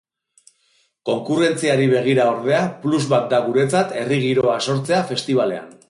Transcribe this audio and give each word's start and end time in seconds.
Konkurrentziari 1.09 1.85
begira, 1.93 2.27
ordea, 2.37 2.63
plus 2.87 3.05
bat 3.13 3.31
da 3.35 3.43
guretzat 3.51 3.97
herri 4.01 4.21
giroa 4.27 4.61
sortzea 4.71 5.05
festibalean. 5.15 5.75